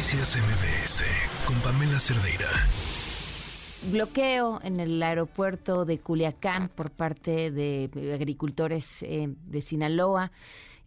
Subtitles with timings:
[0.00, 1.04] Noticias MBS
[1.44, 2.48] con Pamela Cerdeira.
[3.92, 10.32] Bloqueo en el aeropuerto de Culiacán por parte de agricultores eh, de Sinaloa.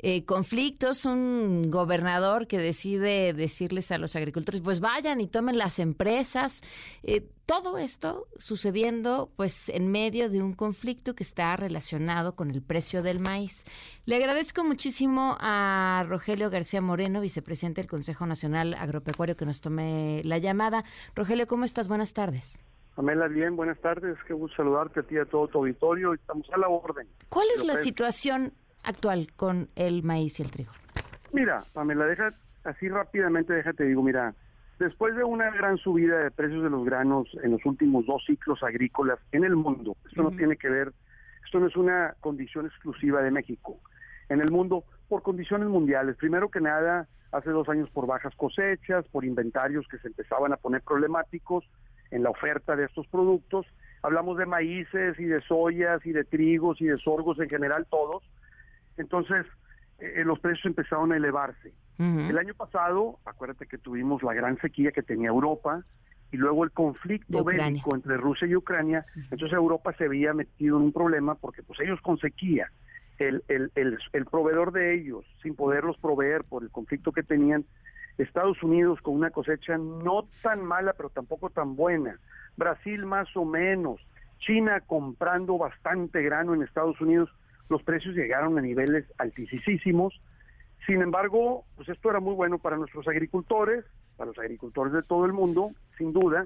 [0.05, 5.79] Eh, conflictos, un gobernador que decide decirles a los agricultores, pues vayan y tomen las
[5.79, 6.61] empresas.
[7.03, 12.61] Eh, todo esto sucediendo pues en medio de un conflicto que está relacionado con el
[12.61, 13.63] precio del maíz.
[14.05, 20.21] Le agradezco muchísimo a Rogelio García Moreno, vicepresidente del Consejo Nacional Agropecuario, que nos tome
[20.25, 20.83] la llamada.
[21.15, 21.87] Rogelio, ¿cómo estás?
[21.87, 22.61] Buenas tardes.
[22.95, 24.17] Pamela, bien, buenas tardes.
[24.27, 26.13] Qué gusto saludarte a ti y a todo tu auditorio.
[26.13, 27.07] Estamos a la orden.
[27.29, 30.71] ¿Cuál es la situación actual con el maíz y el trigo?
[31.31, 32.29] Mira, Pamela, deja
[32.63, 34.33] así rápidamente, déjate digo, mira,
[34.79, 38.61] después de una gran subida de precios de los granos en los últimos dos ciclos
[38.63, 40.93] agrícolas en el mundo, esto no tiene que ver,
[41.45, 43.79] esto no es una condición exclusiva de México,
[44.29, 46.15] en el mundo por condiciones mundiales.
[46.17, 50.57] Primero que nada, hace dos años por bajas cosechas, por inventarios que se empezaban a
[50.57, 51.65] poner problemáticos
[52.11, 53.65] en la oferta de estos productos.
[54.01, 58.23] Hablamos de maíces y de soyas y de trigos y de sorgos en general todos,
[58.97, 59.45] entonces,
[59.99, 61.73] eh, los precios empezaron a elevarse.
[61.99, 65.83] El año pasado, acuérdate que tuvimos la gran sequía que tenía Europa
[66.31, 70.85] y luego el conflicto bélico entre Rusia y Ucrania, entonces Europa se había metido en
[70.85, 72.71] un problema porque pues ellos con sequía,
[73.19, 77.63] el, el, el, el proveedor de ellos, sin poderlos proveer por el conflicto que tenían,
[78.17, 82.19] Estados Unidos con una cosecha no tan mala pero tampoco tan buena,
[82.57, 84.01] Brasil más o menos,
[84.39, 87.29] China comprando bastante grano en Estados Unidos,
[87.69, 90.19] los precios llegaron a niveles altísimos.
[90.85, 93.85] Sin embargo, pues esto era muy bueno para nuestros agricultores,
[94.17, 96.45] para los agricultores de todo el mundo, sin duda,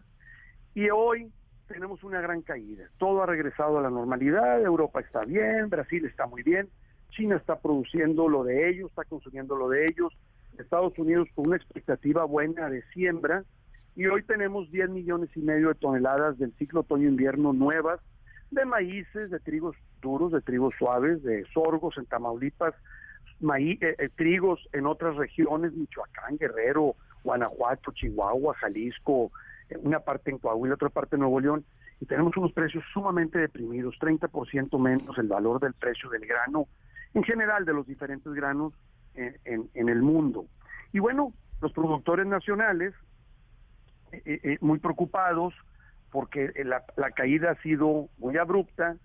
[0.75, 1.31] y hoy
[1.67, 2.85] tenemos una gran caída.
[2.97, 6.69] Todo ha regresado a la normalidad, Europa está bien, Brasil está muy bien,
[7.09, 10.13] China está produciendo lo de ellos, está consumiendo lo de ellos,
[10.57, 13.43] Estados Unidos con una expectativa buena de siembra,
[13.95, 17.99] y hoy tenemos 10 millones y medio de toneladas del ciclo otoño-invierno nuevas,
[18.51, 22.73] de maíces, de trigos duros, de trigos suaves, de sorgos en Tamaulipas,
[23.39, 29.31] maíz, eh, eh, trigos en otras regiones, Michoacán, Guerrero, Guanajuato, Chihuahua, Jalisco,
[29.69, 31.65] eh, una parte en Coahuila, otra parte en Nuevo León,
[31.99, 36.67] y tenemos unos precios sumamente deprimidos, 30% menos el valor del precio del grano,
[37.13, 38.73] en general de los diferentes granos
[39.15, 40.45] en, el mundo.
[40.93, 42.93] Y bueno, los productores nacionales,
[44.61, 45.55] muy preocupados,
[46.11, 48.95] porque la, la, caída ha sido muy abrupta,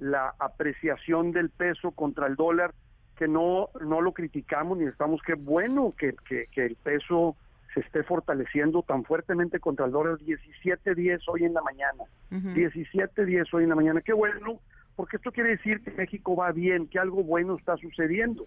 [0.00, 2.74] la apreciación del peso contra el dólar,
[3.16, 7.36] que no, no lo criticamos ni estamos, qué bueno que, que, el peso
[7.74, 13.64] se esté fortaleciendo tan fuertemente contra el dólar, 17.10 hoy en la mañana, 17.10 hoy
[13.64, 14.58] en la mañana, qué bueno,
[14.96, 18.46] porque esto quiere decir que México va bien, que algo bueno está sucediendo.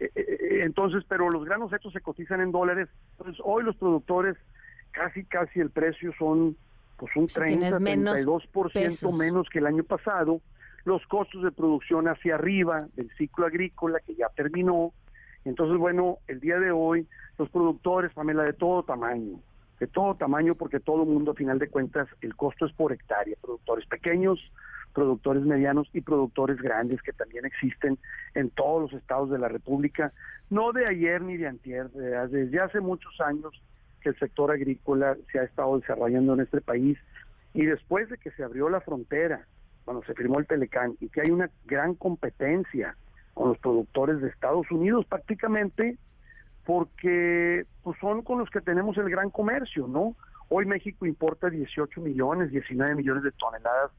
[0.00, 2.88] Eh, eh, eh, entonces, pero los granos hechos se cotizan en dólares,
[3.18, 4.36] entonces hoy los productores
[4.92, 6.56] casi, casi el precio son
[6.96, 10.40] pues un 30, 32% menos que el año pasado,
[10.88, 14.92] los costos de producción hacia arriba del ciclo agrícola que ya terminó.
[15.44, 17.06] Entonces, bueno, el día de hoy
[17.36, 19.38] los productores, Pamela, de todo tamaño,
[19.78, 22.92] de todo tamaño, porque todo el mundo, a final de cuentas, el costo es por
[22.92, 24.40] hectárea, productores pequeños,
[24.94, 27.98] productores medianos y productores grandes que también existen
[28.34, 30.12] en todos los estados de la República,
[30.48, 33.52] no de ayer ni de antier, desde hace muchos años
[34.00, 36.98] que el sector agrícola se ha estado desarrollando en este país
[37.52, 39.46] y después de que se abrió la frontera,
[39.88, 42.94] cuando se firmó el Telecán y que hay una gran competencia
[43.32, 45.96] con los productores de Estados Unidos prácticamente
[46.66, 50.14] porque pues son con los que tenemos el gran comercio, ¿no?
[50.50, 53.90] Hoy México importa 18 millones, 19 millones de toneladas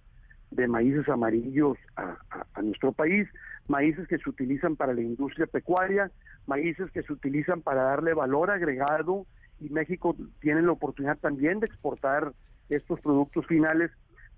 [0.51, 2.17] de maíces amarillos a,
[2.53, 3.27] a, nuestro país,
[3.67, 6.11] maíces que se utilizan para la industria pecuaria,
[6.45, 9.25] maíces que se utilizan para darle valor agregado
[9.59, 12.31] y México tiene la oportunidad también de exportar
[12.69, 13.89] estos productos finales,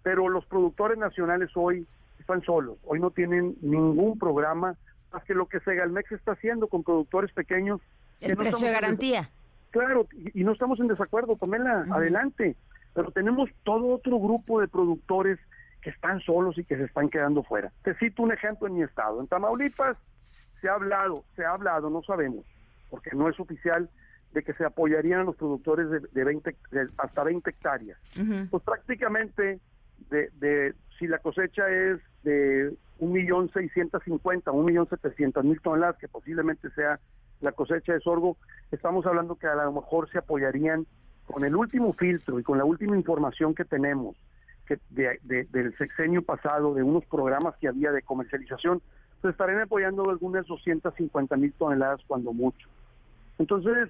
[0.04, 1.86] pero los productores nacionales hoy
[2.20, 4.76] están solos, hoy no tienen ningún programa
[5.12, 7.82] más que lo que Segalmex está haciendo con productores pequeños.
[8.22, 9.30] El precio de garantía.
[9.72, 12.56] Claro, y, no estamos en desacuerdo, Pamela, adelante,
[12.94, 15.40] pero tenemos todo otro grupo de productores
[15.82, 17.72] que están solos y que se están quedando fuera.
[17.84, 19.20] Te cito un ejemplo en mi estado.
[19.20, 19.98] En Tamaulipas
[20.60, 22.46] se ha hablado, se ha hablado, no sabemos,
[22.90, 23.90] porque no es oficial,
[24.34, 26.56] de que se apoyarían a los productores de, de 20,
[26.98, 27.98] hasta 20 hectáreas.
[28.50, 29.60] Pues prácticamente,
[30.12, 37.00] de, de, si la cosecha es de 1.650.000, 1.700.000 toneladas, que posiblemente sea
[37.40, 38.38] la cosecha de sorgo,
[38.72, 40.86] estamos hablando que a lo mejor se apoyarían
[41.26, 44.16] con el último filtro y con la última información que tenemos
[44.68, 48.82] que del sexenio pasado, de unos programas que había de comercialización,
[49.22, 52.68] se estarían apoyando algunas 250 mil toneladas cuando mucho.
[53.40, 53.90] Entonces,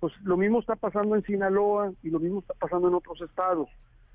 [0.00, 3.68] Pues lo mismo está pasando en Sinaloa y lo mismo está pasando en otros estados,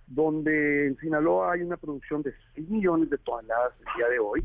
[0.07, 4.44] donde en Sinaloa hay una producción de 6 millones de toneladas el día de hoy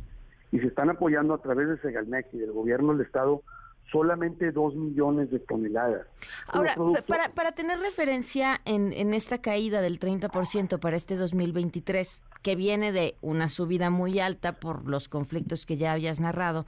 [0.50, 3.43] y se están apoyando a través de Segalmex y del gobierno del estado
[3.91, 6.06] solamente 2 millones de toneladas.
[6.49, 6.75] Ahora,
[7.06, 12.91] para, para tener referencia en, en esta caída del 30% para este 2023, que viene
[12.91, 16.67] de una subida muy alta por los conflictos que ya habías narrado,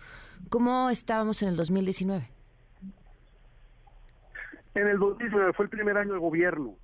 [0.51, 2.29] ¿cómo estábamos en el 2019?
[4.75, 6.77] En el 2019 fue el primer año de gobierno.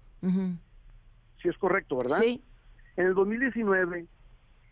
[1.42, 2.18] Si es correcto, ¿verdad?
[2.18, 2.42] Sí.
[2.96, 4.06] En el 2019,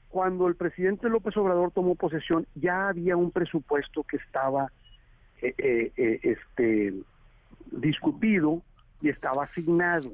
[0.08, 4.70] cuando el presidente López Obrador tomó posesión, ya había un presupuesto que estaba
[5.40, 6.94] eh, eh, eh, este,
[7.70, 8.62] discutido
[9.00, 10.12] y estaba asignado.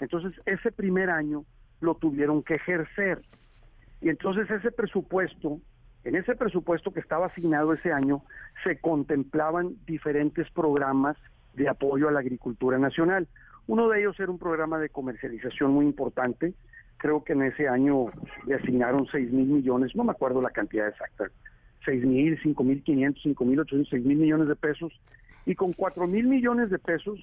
[0.00, 1.44] Entonces, ese primer año
[1.80, 3.20] lo tuvieron que ejercer.
[4.00, 5.60] Y entonces ese presupuesto,
[6.04, 8.22] en ese presupuesto que estaba asignado ese año,
[8.62, 11.16] se contemplaban diferentes programas
[11.54, 13.28] de apoyo a la agricultura nacional.
[13.66, 16.54] Uno de ellos era un programa de comercialización muy importante.
[16.98, 18.06] Creo que en ese año
[18.46, 21.30] le asignaron 6 mil millones, no me acuerdo la cantidad exacta,
[21.84, 24.92] 6 mil, 5 mil 500, 5 mil 800, 6 mil millones de pesos.
[25.46, 27.18] Y con 4 mil millones de pesos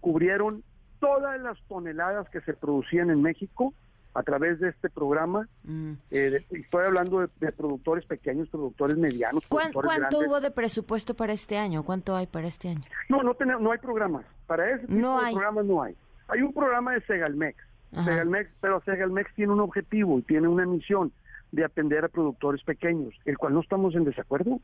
[0.00, 0.62] cubrieron
[0.98, 3.72] todas las toneladas que se producían en México
[4.14, 5.48] a través de este programa.
[5.64, 5.92] Mm.
[6.10, 9.44] Eh, estoy hablando de, productores pequeños, productores medianos.
[9.48, 11.84] ¿Cuánto hubo de presupuesto para este año?
[11.84, 12.82] ¿Cuánto hay para este año?
[13.08, 14.24] No, no, tenemos, no hay programas.
[14.50, 15.94] Para ese tipo no de programas no hay.
[16.26, 17.56] Hay un programa de Segalmex,
[18.04, 21.12] Segalmex, pero Segalmex tiene un objetivo y tiene una misión
[21.52, 24.58] de atender a productores pequeños, el cual no estamos en desacuerdo.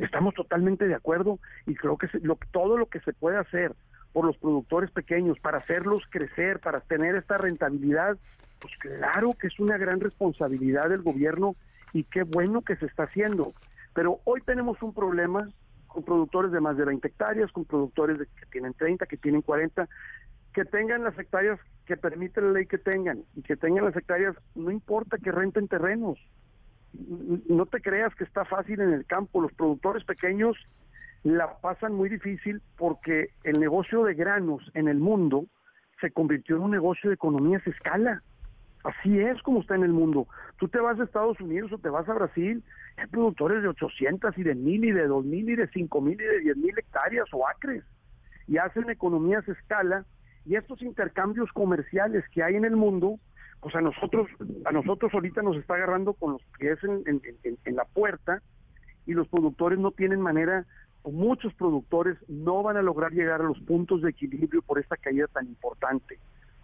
[0.00, 3.74] Estamos totalmente de acuerdo y creo que lo, todo lo que se puede hacer
[4.14, 8.16] por los productores pequeños para hacerlos crecer, para tener esta rentabilidad,
[8.60, 11.54] pues claro que es una gran responsabilidad del gobierno
[11.92, 13.52] y qué bueno que se está haciendo.
[13.92, 15.46] Pero hoy tenemos un problema
[15.88, 19.42] con productores de más de 20 hectáreas, con productores de, que tienen 30, que tienen
[19.42, 19.88] 40,
[20.52, 24.36] que tengan las hectáreas que permite la ley que tengan y que tengan las hectáreas,
[24.54, 26.18] no importa que renten terrenos.
[27.48, 29.40] No te creas que está fácil en el campo.
[29.40, 30.56] Los productores pequeños
[31.22, 35.46] la pasan muy difícil porque el negocio de granos en el mundo
[36.00, 38.22] se convirtió en un negocio de economías escala.
[38.84, 40.26] Así es como está en el mundo.
[40.58, 42.62] Tú te vas a Estados Unidos o te vas a Brasil,
[42.96, 46.40] hay productores de 800 y de 1000 y de 2000 y de 5000 y de
[46.40, 47.84] 10000 hectáreas o acres.
[48.46, 50.04] Y hacen economías escala
[50.46, 53.18] y estos intercambios comerciales que hay en el mundo,
[53.60, 54.28] pues a nosotros,
[54.64, 58.40] a nosotros ahorita nos está agarrando con los pies en, en la puerta
[59.06, 60.64] y los productores no tienen manera
[61.12, 65.26] muchos productores no van a lograr llegar a los puntos de equilibrio por esta caída
[65.28, 66.18] tan importante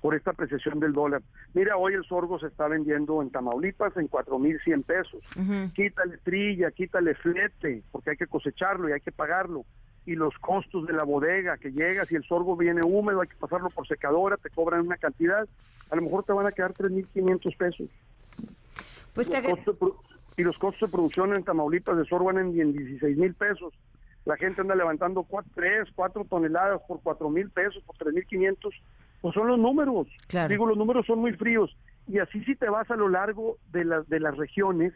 [0.04, 1.22] por esta apreciación del dólar.
[1.54, 5.24] Mira, hoy el sorgo se está vendiendo en Tamaulipas en 4.100 pesos.
[5.72, 9.64] Quítale trilla, quítale flete, porque hay que cosecharlo y hay que pagarlo.
[10.04, 13.36] Y los costos de la bodega que llega, si el sorgo viene húmedo, hay que
[13.36, 15.48] pasarlo por secadora, te cobran una cantidad,
[15.90, 17.88] a lo mejor te van a quedar 3.500 pesos.
[19.14, 19.30] Pues
[20.36, 23.72] y los costos de producción en Tamaulipas de sorgo van en 16 mil pesos.
[24.26, 28.70] La gente anda levantando 3, 4 toneladas por 4 mil pesos, por 3.500
[29.24, 30.06] pues son los números.
[30.50, 31.74] Digo, los números son muy fríos.
[32.06, 34.92] Y así si te vas a lo largo de, las de las regiones,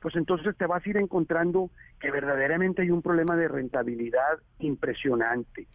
[0.00, 1.68] pues entonces te vas a ir encontrando
[2.00, 5.66] que verdaderamente hay un problema de rentabilidad impresionante.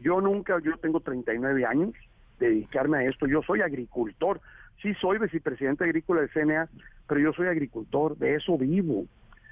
[0.00, 1.92] Yo nunca, yo tengo 39 años,
[2.40, 4.40] dedicarme a esto, yo soy agricultor,
[4.80, 6.70] sí soy vicepresidente agrícola de CNA,
[7.06, 9.04] pero yo soy agricultor, de eso vivo,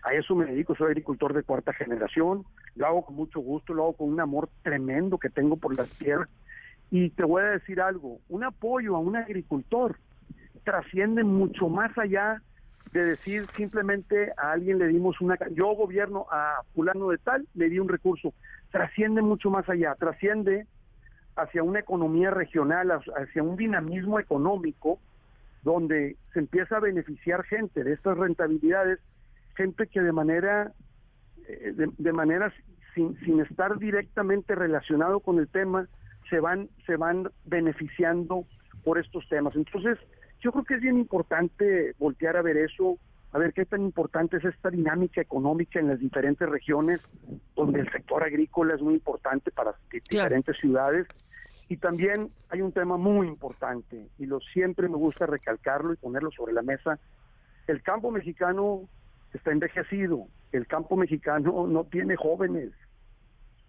[0.04, 2.46] a eso me dedico, soy agricultor de cuarta generación,
[2.76, 5.90] lo hago con mucho gusto, lo hago con un amor tremendo que tengo por las
[5.98, 6.30] tierras
[6.90, 9.96] y te voy a decir algo, un apoyo a un agricultor
[10.64, 12.42] trasciende mucho más allá
[12.92, 17.68] de decir simplemente a alguien le dimos una, yo gobierno a fulano de tal, le
[17.68, 18.34] di un recurso,
[18.72, 20.66] trasciende mucho más allá, trasciende
[21.36, 24.98] hacia una economía regional, hacia un dinamismo económico
[25.62, 28.98] donde se empieza a beneficiar gente de estas rentabilidades,
[29.54, 30.72] gente que de manera,
[31.46, 32.52] eh, de, manera
[32.94, 35.86] sin, sin estar directamente relacionado con el tema,
[36.30, 38.46] se van, se van beneficiando
[38.84, 39.54] por estos temas.
[39.56, 39.98] Entonces,
[40.40, 42.98] yo creo que es bien importante voltear a ver eso,
[43.32, 47.06] a ver qué tan importante es esta dinámica económica en las diferentes regiones,
[47.54, 51.06] donde el sector agrícola es muy importante para diferentes ciudades.
[51.68, 56.30] Y también hay un tema muy importante, y lo siempre me gusta recalcarlo y ponerlo
[56.32, 56.98] sobre la mesa.
[57.68, 58.88] El campo mexicano
[59.32, 62.72] está envejecido, el campo mexicano no tiene jóvenes,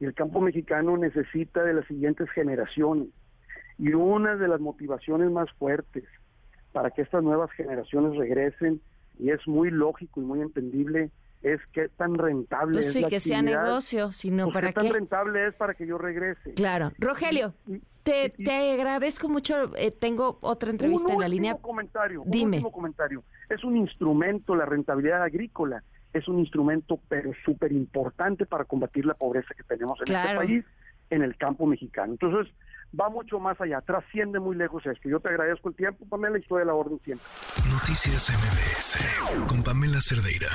[0.01, 3.07] y el campo mexicano necesita de las siguientes generaciones.
[3.77, 6.03] Y una de las motivaciones más fuertes
[6.71, 8.81] para que estas nuevas generaciones regresen,
[9.19, 11.11] y es muy lógico y muy entendible,
[11.43, 14.73] es que tan rentable pues es sí, la que sea negocio, sino pues, para qué
[14.73, 14.91] tan qué.
[14.93, 16.53] rentable es para que yo regrese.
[16.55, 16.91] Claro.
[16.97, 19.75] Rogelio, Y- te, y- te agradezco mucho.
[19.75, 21.55] eh, tengo otra entrevista un en la línea.
[21.57, 22.57] comentario, un Dime.
[22.57, 23.23] último comentario.
[23.49, 29.13] Es un instrumento, la rentabilidad agrícola es un instrumento pero súper importante para combatir la
[29.13, 30.27] pobreza que tenemos en Claro.
[30.29, 30.65] este país,
[31.09, 32.13] en el campo mexicano.
[32.13, 32.53] Entonces,
[32.99, 35.07] va mucho más allá, trasciende muy lejos esto.
[35.09, 37.25] Yo te agradezco el tiempo, Pamela, y estoy a la orden siempre.
[37.71, 40.49] Noticias MBS con Pamela Cerdeira.